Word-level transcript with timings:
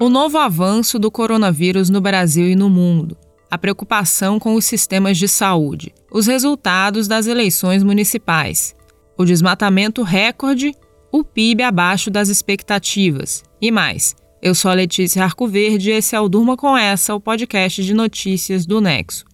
O 0.00 0.08
novo 0.08 0.38
avanço 0.38 0.96
do 0.96 1.10
coronavírus 1.10 1.90
no 1.90 2.00
Brasil 2.00 2.48
e 2.48 2.54
no 2.54 2.70
mundo, 2.70 3.16
a 3.50 3.58
preocupação 3.58 4.38
com 4.38 4.54
os 4.54 4.64
sistemas 4.64 5.18
de 5.18 5.26
saúde, 5.26 5.92
os 6.08 6.28
resultados 6.28 7.08
das 7.08 7.26
eleições 7.26 7.82
municipais, 7.82 8.76
o 9.16 9.24
desmatamento 9.24 10.04
recorde, 10.04 10.72
o 11.10 11.24
PIB 11.24 11.64
abaixo 11.64 12.12
das 12.12 12.28
expectativas 12.28 13.42
e 13.60 13.72
mais. 13.72 14.14
Eu 14.40 14.54
sou 14.54 14.70
a 14.70 14.74
Letícia 14.74 15.24
Arcoverde 15.24 15.90
e 15.90 15.94
esse 15.94 16.14
é 16.14 16.20
o 16.20 16.28
Durma 16.28 16.56
com 16.56 16.78
Essa, 16.78 17.12
o 17.12 17.20
podcast 17.20 17.82
de 17.82 17.92
notícias 17.92 18.64
do 18.64 18.80
Nexo. 18.80 19.27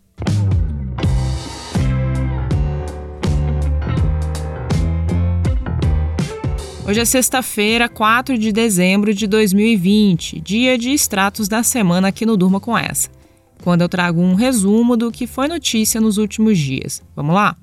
Hoje 6.87 7.01
é 7.01 7.05
sexta-feira, 7.07 7.89
4 7.89 8.37
de 8.37 8.53
dezembro 8.53 9.15
de 9.15 9.27
2020, 9.27 10.39
dia 10.39 10.77
de 10.77 10.91
extratos 10.91 11.49
da 11.49 11.63
semana 11.63 12.09
aqui 12.09 12.27
no 12.27 12.37
Durma 12.37 12.61
com 12.61 12.77
Essa, 12.77 13.09
quando 13.63 13.81
eu 13.81 13.89
trago 13.89 14.21
um 14.21 14.35
resumo 14.35 14.95
do 14.95 15.11
que 15.11 15.27
foi 15.27 15.49
notícia 15.49 15.99
nos 15.99 16.19
últimos 16.19 16.59
dias. 16.59 17.03
Vamos 17.17 17.35
lá? 17.35 17.57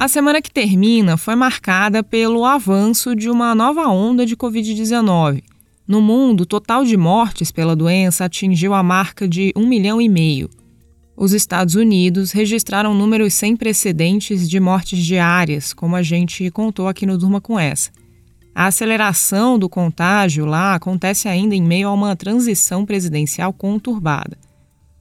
A 0.00 0.08
semana 0.08 0.42
que 0.42 0.50
termina 0.50 1.16
foi 1.16 1.36
marcada 1.36 2.02
pelo 2.02 2.44
avanço 2.44 3.14
de 3.14 3.30
uma 3.30 3.54
nova 3.54 3.86
onda 3.86 4.26
de 4.26 4.36
Covid-19. 4.36 5.44
No 5.86 6.00
mundo, 6.00 6.40
o 6.40 6.46
total 6.46 6.84
de 6.84 6.96
mortes 6.96 7.52
pela 7.52 7.76
doença 7.76 8.24
atingiu 8.24 8.74
a 8.74 8.82
marca 8.82 9.28
de 9.28 9.52
1 9.54 9.64
milhão 9.64 10.00
e 10.00 10.08
meio. 10.08 10.50
Os 11.18 11.32
Estados 11.32 11.74
Unidos 11.74 12.30
registraram 12.30 12.92
números 12.92 13.32
sem 13.32 13.56
precedentes 13.56 14.46
de 14.46 14.60
mortes 14.60 15.02
diárias, 15.02 15.72
como 15.72 15.96
a 15.96 16.02
gente 16.02 16.50
contou 16.50 16.88
aqui 16.88 17.06
no 17.06 17.16
Durma 17.16 17.40
com 17.40 17.58
essa. 17.58 17.90
A 18.54 18.66
aceleração 18.66 19.58
do 19.58 19.66
contágio 19.66 20.44
lá 20.44 20.74
acontece 20.74 21.26
ainda 21.26 21.54
em 21.54 21.62
meio 21.62 21.88
a 21.88 21.92
uma 21.92 22.14
transição 22.14 22.84
presidencial 22.84 23.50
conturbada. 23.50 24.36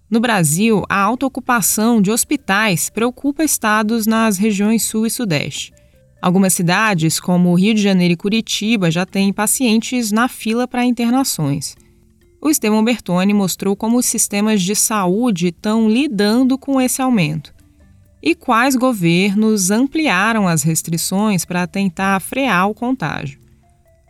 No 0.09 0.21
Brasil, 0.21 0.83
a 0.87 0.97
alta 1.01 1.25
ocupação 1.25 2.01
de 2.01 2.09
hospitais 2.09 2.89
preocupa 2.89 3.43
estados 3.43 4.07
nas 4.07 4.37
regiões 4.37 4.83
sul 4.83 5.05
e 5.05 5.09
sudeste. 5.09 5.73
Algumas 6.21 6.53
cidades, 6.53 7.19
como 7.19 7.53
Rio 7.55 7.73
de 7.73 7.81
Janeiro 7.81 8.13
e 8.13 8.17
Curitiba, 8.17 8.89
já 8.89 9.05
têm 9.05 9.33
pacientes 9.33 10.13
na 10.13 10.29
fila 10.29 10.65
para 10.65 10.85
internações 10.85 11.75
o 12.45 12.49
Estevão 12.51 12.83
Bertoni 12.83 13.33
mostrou 13.33 13.75
como 13.75 13.97
os 13.97 14.05
sistemas 14.05 14.61
de 14.61 14.75
saúde 14.75 15.47
estão 15.47 15.89
lidando 15.89 16.59
com 16.59 16.79
esse 16.79 17.01
aumento 17.01 17.51
e 18.21 18.35
quais 18.35 18.75
governos 18.75 19.71
ampliaram 19.71 20.47
as 20.47 20.61
restrições 20.61 21.43
para 21.43 21.65
tentar 21.65 22.19
frear 22.19 22.69
o 22.69 22.75
contágio. 22.75 23.39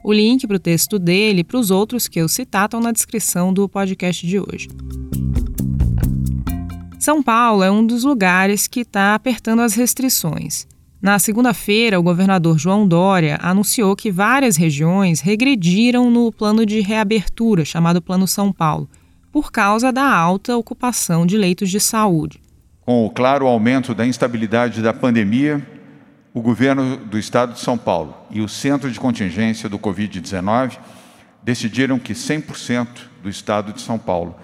O 0.03 0.11
link 0.11 0.45
para 0.45 0.57
o 0.57 0.59
texto 0.59 0.99
dele 0.99 1.39
e 1.39 1.43
para 1.45 1.57
os 1.57 1.71
outros 1.71 2.09
que 2.09 2.19
eu 2.19 2.27
citar 2.27 2.65
estão 2.65 2.81
na 2.81 2.91
descrição 2.91 3.53
do 3.53 3.69
podcast 3.69 4.27
de 4.27 4.37
hoje. 4.37 4.67
São 6.99 7.23
Paulo 7.23 7.63
é 7.63 7.71
um 7.71 7.87
dos 7.87 8.03
lugares 8.03 8.67
que 8.67 8.81
está 8.81 9.15
apertando 9.15 9.61
as 9.61 9.75
restrições. 9.75 10.67
Na 11.05 11.19
segunda-feira, 11.19 11.99
o 11.99 12.01
governador 12.01 12.57
João 12.57 12.87
Dória 12.87 13.37
anunciou 13.39 13.95
que 13.95 14.09
várias 14.09 14.57
regiões 14.57 15.19
regrediram 15.19 16.09
no 16.09 16.31
plano 16.31 16.65
de 16.65 16.81
reabertura, 16.81 17.63
chamado 17.63 18.01
Plano 18.01 18.27
São 18.27 18.51
Paulo, 18.51 18.89
por 19.31 19.51
causa 19.51 19.93
da 19.93 20.11
alta 20.11 20.57
ocupação 20.57 21.23
de 21.23 21.37
leitos 21.37 21.69
de 21.69 21.79
saúde. 21.79 22.41
Com 22.81 23.05
o 23.05 23.11
claro 23.11 23.45
aumento 23.45 23.93
da 23.93 24.03
instabilidade 24.03 24.81
da 24.81 24.91
pandemia, 24.91 25.63
o 26.33 26.41
governo 26.41 26.97
do 26.97 27.19
estado 27.19 27.53
de 27.53 27.59
São 27.59 27.77
Paulo 27.77 28.17
e 28.31 28.41
o 28.41 28.49
Centro 28.49 28.89
de 28.89 28.99
Contingência 28.99 29.69
do 29.69 29.77
Covid-19 29.77 30.79
decidiram 31.43 31.99
que 31.99 32.13
100% 32.13 32.87
do 33.21 33.29
estado 33.29 33.73
de 33.73 33.81
São 33.81 33.99
Paulo 33.99 34.35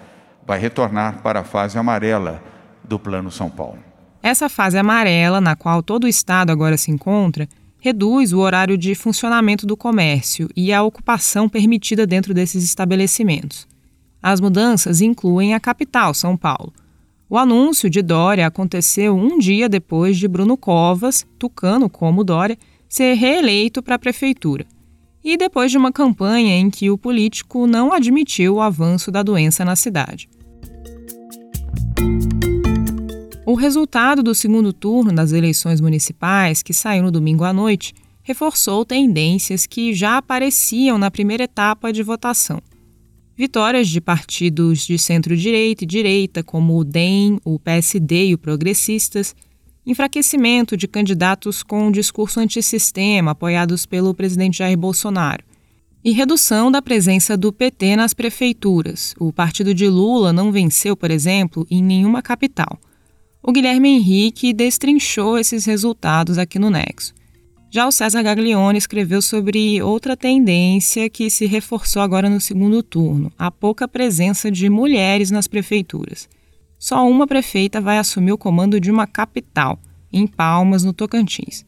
vai 0.46 0.60
retornar 0.60 1.22
para 1.22 1.40
a 1.40 1.44
fase 1.44 1.76
amarela 1.76 2.40
do 2.84 3.00
Plano 3.00 3.32
São 3.32 3.50
Paulo. 3.50 3.91
Essa 4.22 4.48
fase 4.48 4.78
amarela, 4.78 5.40
na 5.40 5.56
qual 5.56 5.82
todo 5.82 6.04
o 6.04 6.08
estado 6.08 6.50
agora 6.50 6.76
se 6.76 6.92
encontra, 6.92 7.48
reduz 7.80 8.32
o 8.32 8.38
horário 8.38 8.78
de 8.78 8.94
funcionamento 8.94 9.66
do 9.66 9.76
comércio 9.76 10.48
e 10.56 10.72
a 10.72 10.84
ocupação 10.84 11.48
permitida 11.48 12.06
dentro 12.06 12.32
desses 12.32 12.62
estabelecimentos. 12.62 13.66
As 14.22 14.40
mudanças 14.40 15.00
incluem 15.00 15.52
a 15.52 15.58
capital, 15.58 16.14
São 16.14 16.36
Paulo. 16.36 16.72
O 17.28 17.36
anúncio 17.36 17.90
de 17.90 18.00
Dória 18.00 18.46
aconteceu 18.46 19.16
um 19.16 19.38
dia 19.38 19.68
depois 19.68 20.16
de 20.16 20.28
Bruno 20.28 20.56
Covas, 20.56 21.26
tucano 21.36 21.90
como 21.90 22.22
Dória, 22.22 22.56
ser 22.88 23.14
reeleito 23.14 23.82
para 23.82 23.96
a 23.96 23.98
prefeitura. 23.98 24.64
E 25.24 25.36
depois 25.36 25.72
de 25.72 25.78
uma 25.78 25.90
campanha 25.90 26.56
em 26.56 26.70
que 26.70 26.90
o 26.90 26.98
político 26.98 27.66
não 27.66 27.92
admitiu 27.92 28.56
o 28.56 28.60
avanço 28.60 29.10
da 29.10 29.22
doença 29.24 29.64
na 29.64 29.74
cidade. 29.74 30.28
O 33.44 33.54
resultado 33.54 34.22
do 34.22 34.36
segundo 34.36 34.72
turno 34.72 35.12
das 35.12 35.32
eleições 35.32 35.80
municipais, 35.80 36.62
que 36.62 36.72
saiu 36.72 37.02
no 37.02 37.10
domingo 37.10 37.42
à 37.42 37.52
noite, 37.52 37.92
reforçou 38.22 38.84
tendências 38.84 39.66
que 39.66 39.92
já 39.92 40.18
apareciam 40.18 40.96
na 40.96 41.10
primeira 41.10 41.42
etapa 41.42 41.92
de 41.92 42.04
votação. 42.04 42.62
Vitórias 43.36 43.88
de 43.88 44.00
partidos 44.00 44.86
de 44.86 44.96
centro-direita 44.96 45.82
e 45.82 45.86
direita, 45.86 46.44
como 46.44 46.78
o 46.78 46.84
DEM, 46.84 47.40
o 47.44 47.58
PSD 47.58 48.26
e 48.26 48.34
o 48.34 48.38
Progressistas, 48.38 49.34
enfraquecimento 49.84 50.76
de 50.76 50.86
candidatos 50.86 51.64
com 51.64 51.90
discurso 51.90 52.38
antissistema 52.38 53.32
apoiados 53.32 53.84
pelo 53.84 54.14
presidente 54.14 54.58
Jair 54.58 54.78
Bolsonaro, 54.78 55.42
e 56.04 56.12
redução 56.12 56.70
da 56.70 56.80
presença 56.80 57.36
do 57.36 57.52
PT 57.52 57.96
nas 57.96 58.14
prefeituras. 58.14 59.16
O 59.18 59.32
partido 59.32 59.74
de 59.74 59.88
Lula 59.88 60.32
não 60.32 60.52
venceu, 60.52 60.96
por 60.96 61.10
exemplo, 61.10 61.66
em 61.68 61.82
nenhuma 61.82 62.22
capital. 62.22 62.78
O 63.44 63.50
Guilherme 63.50 63.88
Henrique 63.88 64.52
destrinchou 64.52 65.36
esses 65.36 65.64
resultados 65.64 66.38
aqui 66.38 66.60
no 66.60 66.70
Nexo. 66.70 67.12
Já 67.72 67.88
o 67.88 67.90
César 67.90 68.22
Gaglione 68.22 68.78
escreveu 68.78 69.20
sobre 69.20 69.82
outra 69.82 70.16
tendência 70.16 71.10
que 71.10 71.28
se 71.28 71.44
reforçou 71.46 72.02
agora 72.02 72.30
no 72.30 72.40
segundo 72.40 72.84
turno: 72.84 73.32
a 73.36 73.50
pouca 73.50 73.88
presença 73.88 74.48
de 74.48 74.70
mulheres 74.70 75.32
nas 75.32 75.48
prefeituras. 75.48 76.28
Só 76.78 77.04
uma 77.08 77.26
prefeita 77.26 77.80
vai 77.80 77.98
assumir 77.98 78.30
o 78.30 78.38
comando 78.38 78.78
de 78.78 78.92
uma 78.92 79.08
capital, 79.08 79.76
em 80.12 80.24
Palmas, 80.24 80.84
no 80.84 80.92
Tocantins. 80.92 81.64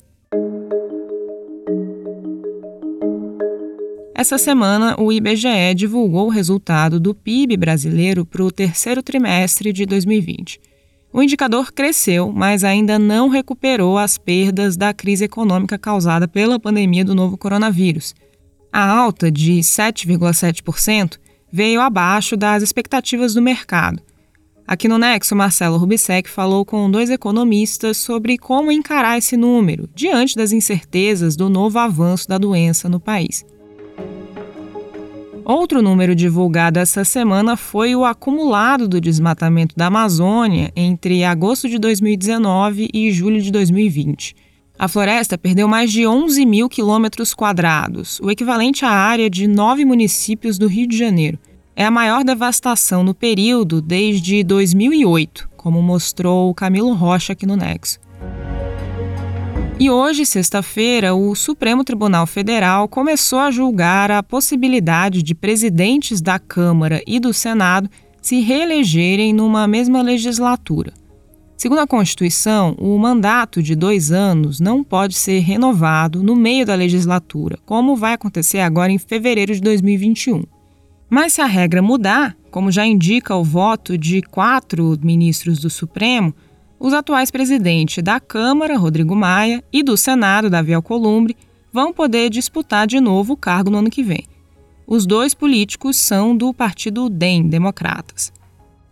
Essa 4.15 4.39
semana, 4.39 4.95
o 4.97 5.13
IBGE 5.13 5.75
divulgou 5.75 6.27
o 6.27 6.31
resultado 6.31 7.01
do 7.01 7.13
PIB 7.17 7.57
brasileiro 7.57 8.25
para 8.25 8.45
o 8.45 8.53
terceiro 8.53 9.03
trimestre 9.03 9.73
de 9.73 9.85
2020. 9.85 10.61
O 11.15 11.23
indicador 11.23 11.71
cresceu, 11.71 12.33
mas 12.33 12.65
ainda 12.65 12.99
não 12.99 13.29
recuperou 13.29 13.97
as 13.97 14.19
perdas 14.19 14.77
da 14.77 14.93
crise 14.93 15.27
econômica 15.27 15.79
causada 15.79 16.27
pela 16.27 16.59
pandemia 16.59 17.05
do 17.05 17.15
novo 17.15 17.39
coronavírus. 17.39 18.17
A 18.73 18.85
alta 18.85 19.31
de 19.31 19.61
7,7% 19.61 21.17
veio 21.53 21.81
abaixo 21.81 22.37
das 22.37 22.65
expectativas 22.65 23.33
do 23.33 23.41
mercado. 23.41 24.03
Aqui 24.67 24.89
no 24.89 24.99
Nexo, 24.99 25.37
Marcelo 25.37 25.77
Rubissec 25.77 26.29
falou 26.29 26.65
com 26.65 26.91
dois 26.91 27.09
economistas 27.09 27.97
sobre 27.97 28.37
como 28.37 28.73
encarar 28.73 29.17
esse 29.17 29.37
número 29.37 29.89
diante 29.95 30.35
das 30.35 30.51
incertezas 30.51 31.37
do 31.37 31.49
novo 31.49 31.79
avanço 31.79 32.27
da 32.27 32.39
doença 32.39 32.89
no 32.89 32.99
país. 32.99 33.45
Outro 35.45 35.83
número 35.83 36.15
divulgado 36.15 36.79
essa 36.79 37.05
semana 37.05 37.55
foi 37.55 37.95
o 37.95 38.03
acumulado 38.03 38.89
do 38.89 38.99
desmatamento 38.99 39.77
da 39.77 39.89
Amazônia 39.89 40.73
entre 40.75 41.23
agosto 41.23 41.69
de 41.69 41.79
2019 41.79 42.89
e 42.95 43.13
julho 43.13 43.43
de 43.43 43.53
2020. 43.53 44.35
A 44.79 44.89
floresta 44.89 45.37
perdeu 45.37 45.69
mais 45.69 45.93
de 45.93 46.07
11 46.07 46.47
mil 46.47 46.67
quilômetros 46.67 47.35
quadrados, 47.35 48.19
o 48.21 48.31
equivalente 48.31 48.87
à 48.87 48.91
área 48.91 49.29
de 49.29 49.47
nove 49.47 49.85
municípios 49.85 50.57
do 50.57 50.67
Rio 50.67 50.89
de 50.89 50.97
Janeiro. 50.97 51.39
É 51.77 51.85
a 51.85 51.91
maior 51.91 52.25
devastação 52.25 53.05
no 53.05 53.15
período 53.15 53.83
desde 53.83 54.43
2008, 54.43 55.51
como 55.59 55.83
mostrou 55.83 56.55
Camilo 56.55 56.95
Rocha 56.95 57.35
aqui 57.35 57.45
no 57.45 57.55
Nexo. 57.57 58.04
E 59.79 59.91
hoje, 59.91 60.25
sexta-feira, 60.25 61.17
o 61.17 61.35
Supremo 61.35 61.83
Tribunal 61.83 62.29
Federal 62.29 62.87
começou 62.87 63.41
a 63.41 63.51
julgar 63.51 64.09
a 64.09 64.23
possibilidade 64.23 65.21
de 65.21 65.35
presidentes 65.35 66.21
da 66.21 66.39
Câmara 66.39 67.03
e 67.07 67.19
do 67.19 67.35
Senado 67.35 67.91
se 68.23 68.41
reelegerem 68.41 69.33
numa 69.33 69.67
mesma 69.67 70.01
legislatura. 70.01 70.93
Segundo 71.57 71.81
a 71.81 71.87
Constituição, 71.89 72.77
o 72.79 72.97
mandato 72.99 73.61
de 73.61 73.75
dois 73.75 74.13
anos 74.13 74.61
não 74.61 74.85
pode 74.85 75.15
ser 75.15 75.41
renovado 75.41 76.23
no 76.23 76.37
meio 76.37 76.65
da 76.65 76.75
legislatura, 76.77 77.59
como 77.67 77.97
vai 77.97 78.13
acontecer 78.13 78.61
agora 78.61 78.93
em 78.93 78.99
fevereiro 78.99 79.55
de 79.55 79.61
2021. 79.61 80.45
Mas 81.11 81.33
se 81.33 81.41
a 81.41 81.47
regra 81.47 81.83
mudar, 81.83 82.37
como 82.51 82.71
já 82.71 82.87
indica 82.87 83.35
o 83.35 83.43
voto 83.43 83.99
de 83.99 84.23
quatro 84.23 84.97
ministros 85.03 85.59
do 85.59 85.69
Supremo, 85.69 86.33
os 86.79 86.93
atuais 86.93 87.31
presidentes 87.31 88.03
da 88.03 88.21
Câmara, 88.21 88.77
Rodrigo 88.77 89.15
Maia, 89.15 89.63
e 89.73 89.83
do 89.83 89.97
Senado, 89.97 90.51
Davi 90.51 90.75
Alcolumbre, 90.75 91.37
vão 91.73 91.93
poder 91.93 92.31
disputar 92.31 92.87
de 92.87 93.01
novo 93.01 93.33
o 93.33 93.37
cargo 93.37 93.71
no 93.71 93.79
ano 93.79 93.91
que 93.91 94.03
vem. 94.03 94.25
Os 94.87 95.07
dois 95.07 95.35
políticos 95.35 95.97
são 95.97 96.37
do 96.37 96.53
partido 96.53 97.09
DEM, 97.09 97.49
Democratas. 97.49 98.33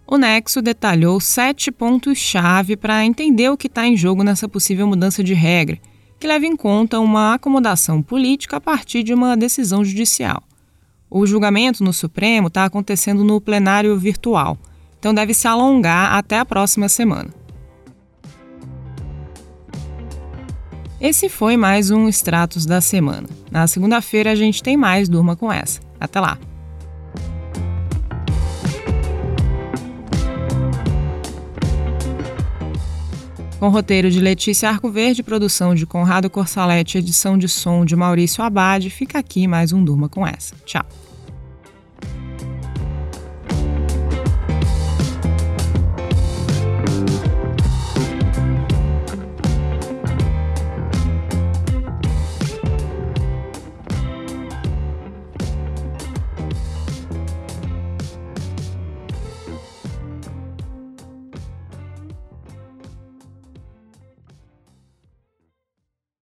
O 0.07 0.17
Nexo 0.17 0.61
detalhou 0.61 1.21
sete 1.21 1.71
pontos-chave 1.71 2.77
para 2.77 3.05
entender 3.05 3.51
o 3.51 3.57
que 3.57 3.67
está 3.67 3.87
em 3.87 3.97
jogo 3.97 4.23
nessa 4.23 4.49
possível 4.49 4.87
mudança 4.87 5.23
de 5.23 5.35
regra, 5.35 5.79
que 6.19 6.27
leva 6.27 6.47
em 6.47 6.57
conta 6.57 7.01
uma 7.01 7.35
acomodação 7.35 8.03
política 8.03 8.57
a 8.57 8.61
partir 8.61 9.03
de 9.03 9.13
uma 9.13 9.37
decisão 9.37 9.85
judicial. 9.85 10.43
O 11.11 11.27
julgamento 11.27 11.85
no 11.85 11.93
Supremo 11.93 12.49
está 12.49 12.65
acontecendo 12.65 13.23
no 13.23 13.41
plenário 13.41 13.97
virtual, 13.99 14.57
então 14.99 15.13
deve 15.13 15.35
se 15.35 15.47
alongar 15.47 16.15
até 16.15 16.39
a 16.39 16.45
próxima 16.45 16.89
semana. 16.89 17.42
Esse 21.03 21.29
foi 21.29 21.57
mais 21.57 21.91
um 21.91 22.09
Extratos 22.09 22.65
da 22.65 22.81
Semana. 22.81 23.29
Na 23.51 23.67
segunda-feira 23.67 24.31
a 24.31 24.37
gente 24.37 24.63
tem 24.63 24.77
mais 24.77 25.09
Durma 25.09 25.35
com 25.35 25.53
essa. 25.53 25.81
Até 25.99 26.21
lá! 26.21 26.39
Com 33.59 33.69
roteiro 33.69 34.13
de 34.13 34.21
Letícia 34.21 34.69
Arcoverde, 34.69 35.25
produção 35.25 35.75
de 35.75 35.85
Conrado 35.87 36.31
Corsalete, 36.31 36.99
edição 36.99 37.37
de 37.37 37.49
som 37.49 37.85
de 37.85 37.97
Maurício 37.97 38.45
Abade, 38.45 38.89
fica 38.89 39.19
aqui 39.19 39.49
mais 39.49 39.73
um 39.73 39.85
Durma 39.85 40.09
com 40.09 40.25
essa. 40.25 40.55
Tchau! 40.65 40.87